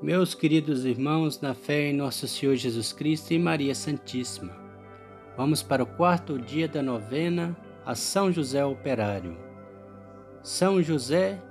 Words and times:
Meus 0.00 0.32
queridos 0.32 0.84
irmãos, 0.84 1.40
na 1.40 1.54
fé 1.54 1.88
em 1.88 1.92
nosso 1.92 2.28
Senhor 2.28 2.54
Jesus 2.54 2.92
Cristo 2.92 3.32
e 3.32 3.38
Maria 3.38 3.74
Santíssima, 3.74 4.56
vamos 5.36 5.60
para 5.60 5.82
o 5.82 5.86
quarto 5.86 6.38
dia 6.38 6.68
da 6.68 6.80
novena 6.80 7.56
a 7.84 7.96
São 7.96 8.30
José 8.30 8.64
Operário. 8.64 9.36
São 10.40 10.80
José, 10.80 11.42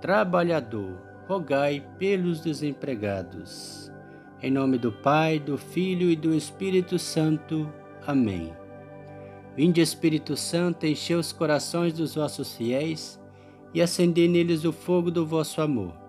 trabalhador, 0.00 1.02
rogai 1.26 1.84
pelos 1.98 2.40
desempregados. 2.42 3.90
Em 4.40 4.52
nome 4.52 4.78
do 4.78 4.92
Pai, 4.92 5.40
do 5.40 5.58
Filho 5.58 6.08
e 6.08 6.14
do 6.14 6.32
Espírito 6.32 6.96
Santo. 6.96 7.68
Amém. 8.06 8.54
Vinde, 9.56 9.80
Espírito 9.80 10.36
Santo, 10.36 10.86
enchei 10.86 11.16
os 11.16 11.32
corações 11.32 11.92
dos 11.92 12.14
vossos 12.14 12.54
fiéis 12.54 13.20
e 13.74 13.82
acendei 13.82 14.28
neles 14.28 14.64
o 14.64 14.72
fogo 14.72 15.10
do 15.10 15.26
vosso 15.26 15.60
amor. 15.60 16.03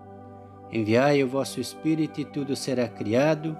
Enviai 0.72 1.22
o 1.22 1.28
vosso 1.28 1.60
Espírito 1.60 2.20
e 2.20 2.24
tudo 2.24 2.56
será 2.56 2.88
criado, 2.88 3.56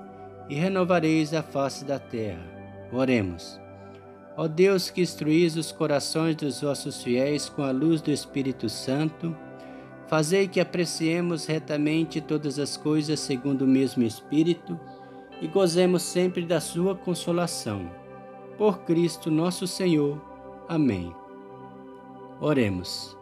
e 0.49 0.55
renovareis 0.55 1.35
a 1.35 1.43
face 1.43 1.85
da 1.85 1.99
terra. 1.99 2.45
Oremos. 2.93 3.61
Ó 4.37 4.47
Deus 4.47 4.91
que 4.91 5.01
instruís 5.01 5.57
os 5.57 5.73
corações 5.73 6.37
dos 6.37 6.61
vossos 6.61 7.03
fiéis 7.03 7.49
com 7.49 7.63
a 7.63 7.71
luz 7.71 8.03
do 8.03 8.11
Espírito 8.11 8.69
Santo, 8.69 9.35
fazei 10.07 10.47
que 10.47 10.61
apreciemos 10.61 11.47
retamente 11.47 12.21
todas 12.21 12.59
as 12.59 12.77
coisas 12.77 13.19
segundo 13.19 13.63
o 13.63 13.69
mesmo 13.69 14.03
Espírito 14.03 14.79
e 15.41 15.47
gozemos 15.47 16.03
sempre 16.03 16.45
da 16.45 16.61
sua 16.61 16.95
consolação. 16.95 17.91
Por 18.59 18.81
Cristo 18.81 19.31
nosso 19.31 19.67
Senhor. 19.67 20.21
Amém. 20.69 21.15
Oremos. 22.41 23.16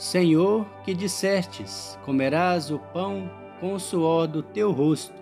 Senhor, 0.00 0.64
que 0.82 0.94
dissestes: 0.94 1.98
comerás 2.06 2.70
o 2.70 2.78
pão 2.78 3.30
com 3.60 3.74
o 3.74 3.78
suor 3.78 4.26
do 4.26 4.42
teu 4.42 4.72
rosto. 4.72 5.12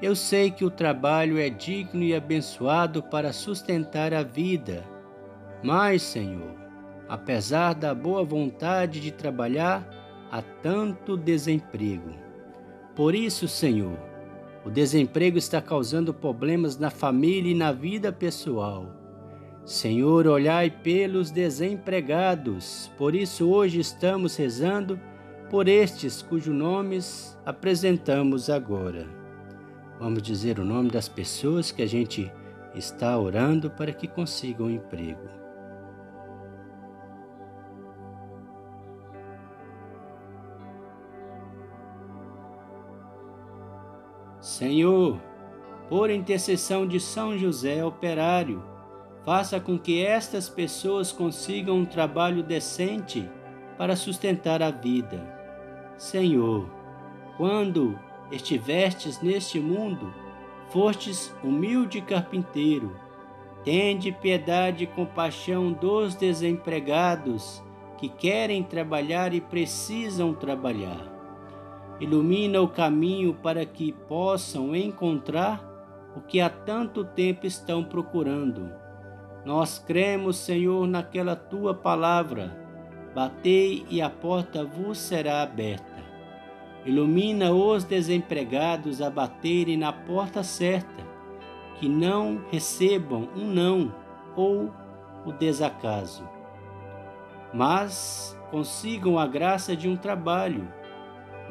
Eu 0.00 0.16
sei 0.16 0.50
que 0.50 0.64
o 0.64 0.70
trabalho 0.70 1.38
é 1.38 1.50
digno 1.50 2.02
e 2.02 2.14
abençoado 2.14 3.02
para 3.02 3.34
sustentar 3.34 4.14
a 4.14 4.22
vida. 4.22 4.82
Mas, 5.62 6.00
Senhor, 6.00 6.54
apesar 7.06 7.74
da 7.74 7.94
boa 7.94 8.24
vontade 8.24 8.98
de 8.98 9.12
trabalhar, 9.12 9.86
há 10.32 10.40
tanto 10.40 11.14
desemprego. 11.14 12.14
Por 12.96 13.14
isso, 13.14 13.46
Senhor, 13.46 13.98
o 14.64 14.70
desemprego 14.70 15.36
está 15.36 15.60
causando 15.60 16.14
problemas 16.14 16.78
na 16.78 16.88
família 16.88 17.52
e 17.52 17.54
na 17.54 17.72
vida 17.72 18.10
pessoal. 18.10 18.97
Senhor, 19.68 20.26
olhai 20.26 20.70
pelos 20.70 21.30
desempregados. 21.30 22.90
Por 22.96 23.14
isso 23.14 23.50
hoje 23.50 23.78
estamos 23.78 24.34
rezando 24.34 24.98
por 25.50 25.68
estes 25.68 26.22
cujos 26.22 26.54
nomes 26.54 27.38
apresentamos 27.44 28.48
agora. 28.48 29.06
Vamos 30.00 30.22
dizer 30.22 30.58
o 30.58 30.64
nome 30.64 30.90
das 30.90 31.06
pessoas 31.06 31.70
que 31.70 31.82
a 31.82 31.86
gente 31.86 32.32
está 32.74 33.18
orando 33.18 33.70
para 33.70 33.92
que 33.92 34.08
consigam 34.08 34.68
um 34.68 34.70
emprego. 34.70 35.28
Senhor, 44.40 45.20
por 45.90 46.08
intercessão 46.08 46.86
de 46.86 46.98
São 46.98 47.36
José 47.36 47.84
operário, 47.84 48.62
Faça 49.28 49.60
com 49.60 49.78
que 49.78 50.02
estas 50.02 50.48
pessoas 50.48 51.12
consigam 51.12 51.76
um 51.76 51.84
trabalho 51.84 52.42
decente 52.42 53.28
para 53.76 53.94
sustentar 53.94 54.62
a 54.62 54.70
vida. 54.70 55.22
Senhor, 55.98 56.66
quando 57.36 57.98
estivestes 58.32 59.20
neste 59.20 59.60
mundo, 59.60 60.14
fostes 60.70 61.30
humilde 61.44 62.00
carpinteiro. 62.00 62.96
Tende 63.62 64.12
piedade 64.12 64.84
e 64.84 64.86
compaixão 64.86 65.74
dos 65.74 66.14
desempregados 66.14 67.62
que 67.98 68.08
querem 68.08 68.62
trabalhar 68.62 69.34
e 69.34 69.42
precisam 69.42 70.32
trabalhar. 70.32 71.06
Ilumina 72.00 72.62
o 72.62 72.68
caminho 72.68 73.34
para 73.34 73.66
que 73.66 73.92
possam 73.92 74.74
encontrar 74.74 75.62
o 76.16 76.22
que 76.22 76.40
há 76.40 76.48
tanto 76.48 77.04
tempo 77.04 77.46
estão 77.46 77.84
procurando 77.84 78.87
nós 79.44 79.78
cremos, 79.78 80.36
Senhor, 80.36 80.86
naquela 80.86 81.34
tua 81.34 81.74
palavra. 81.74 82.56
Batei 83.14 83.86
e 83.88 84.02
a 84.02 84.10
porta 84.10 84.64
vos 84.64 84.98
será 84.98 85.42
aberta. 85.42 85.98
Ilumina 86.84 87.52
os 87.52 87.84
desempregados 87.84 89.02
a 89.02 89.10
baterem 89.10 89.76
na 89.76 89.92
porta 89.92 90.42
certa, 90.42 91.06
que 91.78 91.88
não 91.88 92.44
recebam 92.50 93.28
um 93.36 93.44
não 93.44 93.94
ou 94.36 94.72
o 95.24 95.32
desacaso, 95.32 96.28
mas 97.52 98.38
consigam 98.50 99.18
a 99.18 99.26
graça 99.26 99.76
de 99.76 99.88
um 99.88 99.96
trabalho. 99.96 100.66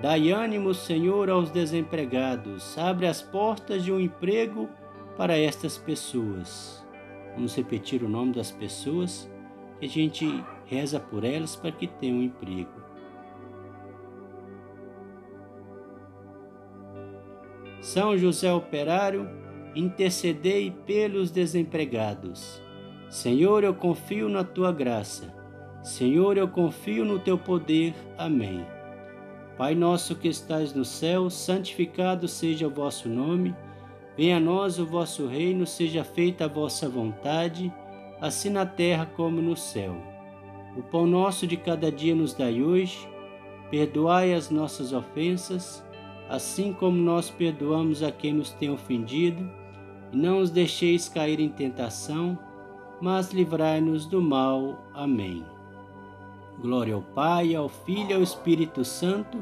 Dai 0.02 0.32
ânimo, 0.32 0.74
Senhor, 0.74 1.30
aos 1.30 1.50
desempregados. 1.50 2.78
Abre 2.78 3.08
as 3.08 3.22
portas 3.22 3.84
de 3.84 3.92
um 3.92 4.00
emprego 4.00 4.70
para 5.18 5.38
estas 5.38 5.78
pessoas. 5.78 6.87
Vamos 7.38 7.56
repetir 7.56 8.02
o 8.02 8.10
nome 8.10 8.34
das 8.34 8.50
pessoas 8.50 9.30
que 9.80 9.86
a 9.86 9.90
gente 9.90 10.44
reza 10.66 11.00
por 11.00 11.24
elas 11.24 11.56
para 11.56 11.72
que 11.72 11.86
tenham 11.86 12.18
um 12.18 12.24
emprego. 12.24 12.82
São 17.80 18.18
José 18.18 18.52
Operário, 18.52 19.30
intercedei 19.76 20.72
pelos 20.72 21.30
desempregados. 21.30 22.60
Senhor, 23.08 23.64
eu 23.64 23.76
confio 23.76 24.28
na 24.28 24.44
tua 24.44 24.72
graça. 24.72 25.32
Senhor, 25.84 26.38
eu 26.38 26.48
confio 26.48 27.06
no 27.06 27.20
teu 27.20 27.38
poder. 27.38 27.94
Amém. 28.18 28.66
Pai 29.60 29.76
nosso 29.76 30.16
que 30.16 30.28
estais 30.28 30.74
no 30.74 30.84
céu, 30.84 31.30
santificado 31.30 32.28
seja 32.28 32.66
o 32.66 32.72
vosso 32.72 33.08
nome. 33.08 33.56
Venha 34.18 34.38
a 34.38 34.40
nós 34.40 34.80
o 34.80 34.86
vosso 34.86 35.28
reino, 35.28 35.68
seja 35.68 36.04
feita 36.04 36.46
a 36.46 36.48
vossa 36.48 36.90
vontade, 36.90 37.72
assim 38.20 38.50
na 38.50 38.66
terra 38.66 39.06
como 39.06 39.40
no 39.44 39.56
céu. 39.56 39.96
O 40.76 40.82
pão 40.82 41.06
nosso 41.06 41.46
de 41.46 41.56
cada 41.56 41.92
dia 41.92 42.16
nos 42.16 42.34
dai 42.34 42.64
hoje, 42.64 43.08
perdoai 43.70 44.34
as 44.34 44.50
nossas 44.50 44.92
ofensas, 44.92 45.86
assim 46.28 46.74
como 46.74 46.98
nós 46.98 47.30
perdoamos 47.30 48.02
a 48.02 48.12
quem 48.12 48.34
nos 48.34 48.52
tem 48.52 48.72
ofendido, 48.72 49.48
e 50.12 50.18
não 50.18 50.40
os 50.40 50.50
deixeis 50.50 51.08
cair 51.08 51.40
em 51.40 51.50
tentação, 51.50 52.40
mas 53.00 53.32
livrai-nos 53.32 54.08
do 54.08 54.20
mal. 54.20 54.84
Amém. 54.96 55.46
Glória 56.60 56.96
ao 56.96 57.04
Pai, 57.04 57.54
ao 57.54 57.70
Filho 57.70 58.10
e 58.10 58.14
ao 58.14 58.24
Espírito 58.24 58.84
Santo, 58.84 59.38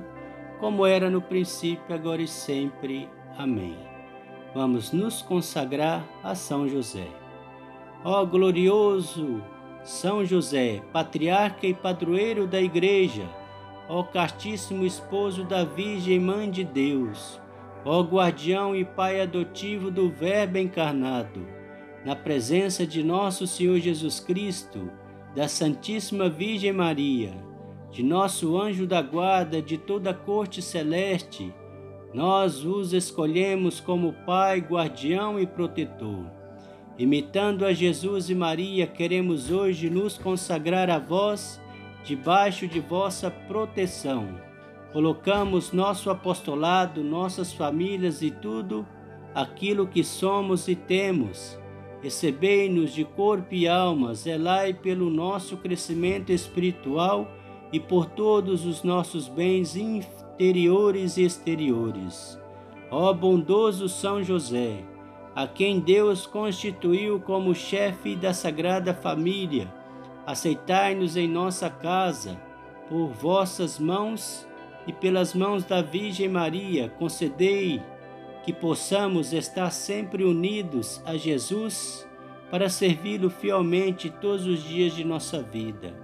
como 0.60 0.86
era 0.86 1.10
no 1.10 1.22
princípio, 1.22 1.96
agora 1.96 2.22
e 2.22 2.28
sempre. 2.28 3.08
Amém 3.38 3.95
vamos 4.56 4.94
nos 4.94 5.22
consagrar 5.22 6.08
a 6.24 6.34
São 6.34 6.66
José. 6.70 7.10
Ó 8.06 8.26
glorioso 8.26 9.44
São 9.84 10.24
José, 10.24 10.82
patriarca 10.94 11.68
e 11.68 11.74
padroeiro 11.74 12.48
da 12.48 12.62
Igreja, 12.62 13.28
ó 13.90 14.02
castíssimo 14.02 14.86
esposo 14.86 15.44
da 15.44 15.66
Virgem 15.66 16.22
Mãe 16.22 16.50
de 16.50 16.64
Deus, 16.64 17.40
ó 17.84 18.02
guardião 18.02 18.74
e 18.74 18.86
pai 18.86 19.20
adotivo 19.20 19.92
do 19.92 20.10
Verbo 20.10 20.58
encarnado, 20.58 21.46
na 22.06 22.16
presença 22.16 22.88
de 22.88 23.04
nosso 23.04 23.46
Senhor 23.46 23.78
Jesus 23.80 24.22
Cristo, 24.22 24.90
da 25.36 25.50
Santíssima 25.50 26.30
Virgem 26.30 26.72
Maria, 26.72 27.34
de 27.92 28.02
nosso 28.02 28.58
anjo 28.58 28.88
da 28.88 29.02
guarda, 29.02 29.62
de 29.62 29.78
toda 29.78 30.12
a 30.12 30.14
corte 30.14 30.62
celeste, 30.62 31.54
nós 32.16 32.64
os 32.64 32.94
escolhemos 32.94 33.82
como 33.82 34.14
Pai, 34.26 34.62
guardião 34.62 35.38
e 35.38 35.46
protetor. 35.46 36.24
Imitando 36.98 37.66
a 37.66 37.74
Jesus 37.74 38.30
e 38.30 38.34
Maria, 38.34 38.88
queremos 38.88 39.52
hoje 39.52 39.90
nos 39.90 40.18
consagrar 40.18 40.90
a 40.90 40.98
vós, 40.98 41.60
debaixo 42.06 42.70
de 42.70 42.80
vossa 42.80 43.30
proteção. 43.30 44.30
Colocamos 44.94 45.74
nosso 45.74 46.10
apostolado, 46.10 47.04
nossas 47.04 47.52
famílias 47.52 48.22
e 48.22 48.32
tudo 48.32 48.88
aquilo 49.34 49.86
que 49.86 50.02
somos 50.02 50.70
e 50.70 50.76
temos. 50.76 51.60
Recebei-nos 52.02 52.94
de 52.94 53.04
corpo 53.04 53.54
e 53.54 53.68
alma, 53.68 54.14
zelai 54.14 54.74
pelo 54.74 55.10
nosso 55.10 55.58
crescimento 55.58 56.32
espiritual 56.32 57.30
e 57.74 57.80
por 57.80 58.06
todos 58.06 58.66
os 58.66 58.84
nossos 58.84 59.28
bens 59.28 59.76
interiores 60.36 61.16
e 61.16 61.24
exteriores. 61.24 62.38
Ó 62.92 63.14
bondoso 63.14 63.88
São 63.88 64.22
José, 64.22 64.84
a 65.34 65.48
quem 65.48 65.80
Deus 65.80 66.28
constituiu 66.28 67.22
como 67.22 67.56
chefe 67.56 68.16
da 68.16 68.34
Sagrada 68.34 68.94
Família, 68.94 69.74
aceitai-nos 70.26 71.16
em 71.16 71.28
nossa 71.28 71.70
casa, 71.70 72.40
por 72.90 73.08
vossas 73.08 73.80
mãos, 73.80 74.46
e 74.86 74.94
pelas 74.94 75.34
mãos 75.34 75.64
da 75.64 75.82
Virgem 75.82 76.30
Maria, 76.30 76.90
concedei 77.00 77.82
que 78.44 78.54
possamos 78.54 79.34
estar 79.34 79.72
sempre 79.72 80.24
unidos 80.24 81.02
a 81.06 81.18
Jesus 81.18 82.08
para 82.52 82.70
servi-lo 82.70 83.32
fielmente 83.32 84.12
todos 84.22 84.46
os 84.46 84.64
dias 84.64 84.94
de 84.94 85.04
nossa 85.04 85.42
vida. 85.42 85.96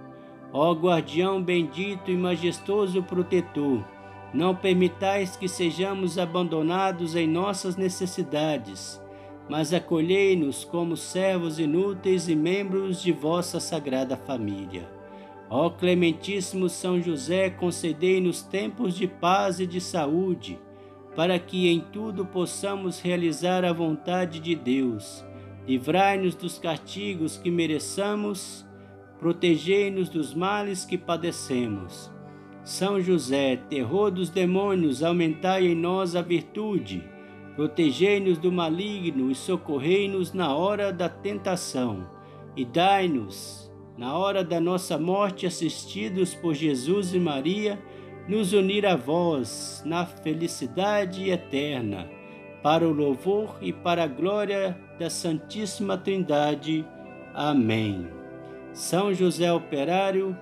Ó 0.52 0.72
guardião 0.72 1.40
bendito 1.40 2.10
e 2.10 2.16
majestoso 2.16 3.02
protetor, 3.04 3.84
não 4.32 4.54
permitais 4.54 5.36
que 5.36 5.46
sejamos 5.46 6.18
abandonados 6.18 7.14
em 7.14 7.26
nossas 7.26 7.76
necessidades, 7.76 9.00
mas 9.48 9.74
acolhei-nos 9.74 10.64
como 10.64 10.96
servos 10.96 11.58
inúteis 11.58 12.28
e 12.28 12.34
membros 12.34 13.02
de 13.02 13.12
vossa 13.12 13.60
sagrada 13.60 14.16
família. 14.16 14.88
Ó 15.50 15.68
clementíssimo 15.68 16.68
São 16.68 17.00
José, 17.00 17.50
concedei-nos 17.50 18.40
tempos 18.42 18.96
de 18.96 19.06
paz 19.06 19.60
e 19.60 19.66
de 19.66 19.80
saúde, 19.80 20.58
para 21.14 21.38
que 21.38 21.68
em 21.68 21.80
tudo 21.80 22.24
possamos 22.24 23.00
realizar 23.00 23.62
a 23.66 23.72
vontade 23.72 24.40
de 24.40 24.54
Deus. 24.54 25.22
Livrai-nos 25.68 26.34
dos 26.34 26.58
castigos 26.58 27.36
que 27.36 27.50
mereçamos, 27.50 28.66
protegei-nos 29.18 30.08
dos 30.08 30.32
males 30.32 30.86
que 30.86 30.96
padecemos 30.96 32.11
são 32.64 33.00
José, 33.00 33.56
terror 33.56 34.10
dos 34.10 34.30
demônios, 34.30 35.02
aumentai 35.02 35.66
em 35.66 35.74
nós 35.74 36.14
a 36.14 36.22
virtude. 36.22 37.02
Protegei-nos 37.56 38.38
do 38.38 38.52
maligno 38.52 39.30
e 39.30 39.34
socorrei-nos 39.34 40.32
na 40.32 40.54
hora 40.54 40.92
da 40.92 41.08
tentação. 41.08 42.08
E 42.56 42.64
dai-nos, 42.64 43.70
na 43.98 44.16
hora 44.16 44.44
da 44.44 44.60
nossa 44.60 44.96
morte, 44.96 45.44
assistidos 45.44 46.34
por 46.34 46.54
Jesus 46.54 47.12
e 47.12 47.18
Maria, 47.18 47.82
nos 48.28 48.52
unir 48.52 48.86
a 48.86 48.94
vós 48.94 49.82
na 49.84 50.06
felicidade 50.06 51.28
eterna, 51.30 52.08
para 52.62 52.86
o 52.86 52.92
louvor 52.92 53.56
e 53.60 53.72
para 53.72 54.04
a 54.04 54.06
glória 54.06 54.78
da 55.00 55.10
Santíssima 55.10 55.98
Trindade. 55.98 56.86
Amém. 57.34 58.06
São 58.72 59.12
José 59.12 59.52
Operário, 59.52 60.36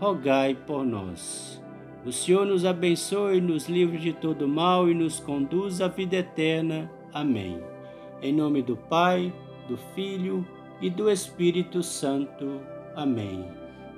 rogai 0.00 0.54
por 0.54 0.84
nós. 0.84 1.59
O 2.04 2.10
Senhor 2.10 2.46
nos 2.46 2.64
abençoe, 2.64 3.40
nos 3.40 3.68
livre 3.68 3.98
de 3.98 4.12
todo 4.12 4.48
mal 4.48 4.88
e 4.88 4.94
nos 4.94 5.20
conduz 5.20 5.82
à 5.82 5.88
vida 5.88 6.16
eterna. 6.16 6.90
Amém. 7.12 7.60
Em 8.22 8.32
nome 8.32 8.62
do 8.62 8.74
Pai, 8.74 9.32
do 9.68 9.76
Filho 9.94 10.46
e 10.80 10.88
do 10.88 11.10
Espírito 11.10 11.82
Santo. 11.82 12.62
Amém. 12.96 13.44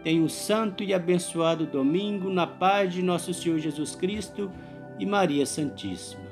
Tenha 0.02 0.20
um 0.20 0.28
santo 0.28 0.82
e 0.82 0.92
abençoado 0.92 1.64
domingo 1.64 2.28
na 2.28 2.46
paz 2.46 2.92
de 2.92 3.02
nosso 3.02 3.32
Senhor 3.32 3.58
Jesus 3.58 3.94
Cristo 3.94 4.50
e 4.98 5.06
Maria 5.06 5.46
Santíssima. 5.46 6.31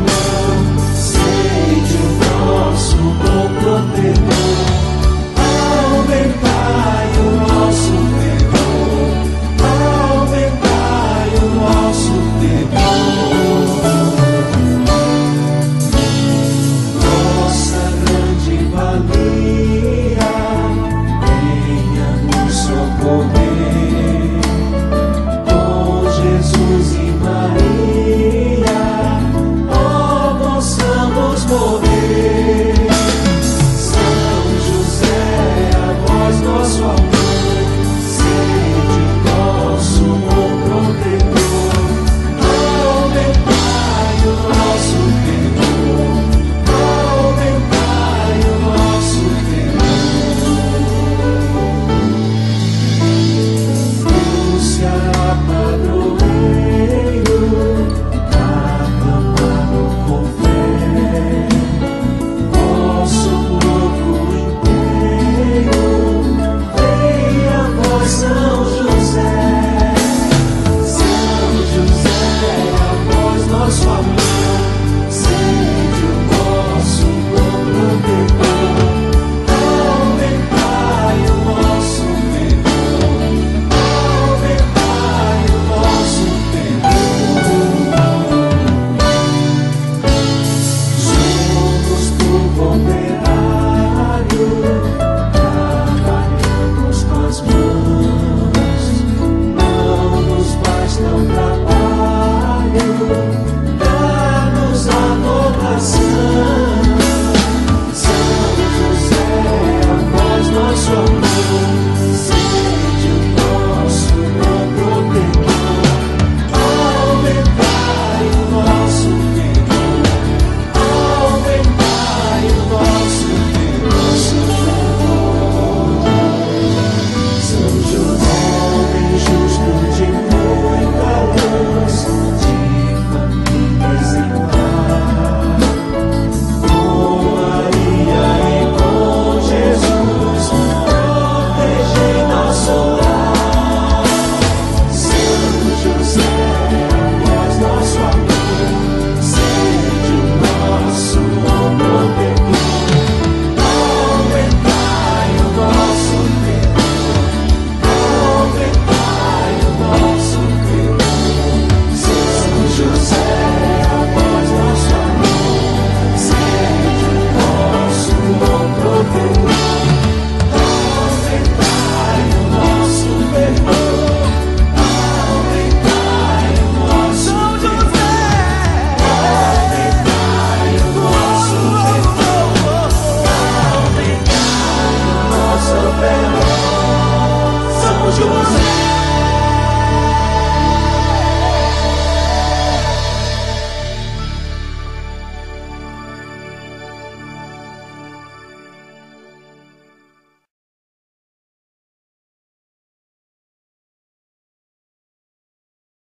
não 0.00 0.78
sei 0.94 1.80
de 1.86 1.96
um 1.96 2.46
nosso 2.46 2.96
bom 2.96 3.48
protetor. 3.60 4.41